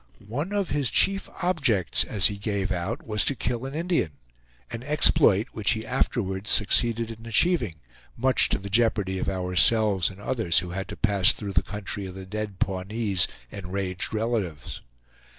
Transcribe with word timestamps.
One 0.33 0.51
of 0.51 0.71
his 0.71 0.89
chief 0.89 1.29
objects, 1.43 2.03
as 2.03 2.25
he 2.25 2.37
gave 2.37 2.71
out, 2.71 3.05
was 3.05 3.23
to 3.25 3.35
kill 3.35 3.67
an 3.67 3.75
Indian; 3.75 4.13
an 4.71 4.81
exploit 4.81 5.49
which 5.51 5.73
he 5.73 5.85
afterwards 5.85 6.49
succeeded 6.49 7.11
in 7.11 7.23
achieving, 7.27 7.75
much 8.17 8.49
to 8.49 8.57
the 8.57 8.71
jeopardy 8.71 9.19
of 9.19 9.29
ourselves 9.29 10.09
and 10.09 10.19
others 10.19 10.57
who 10.57 10.71
had 10.71 10.87
to 10.87 10.97
pass 10.97 11.33
through 11.33 11.53
the 11.53 11.61
country 11.61 12.07
of 12.07 12.15
the 12.15 12.25
dead 12.25 12.57
Pawnee's 12.57 13.27
enraged 13.51 14.11
relatives. 14.11 14.81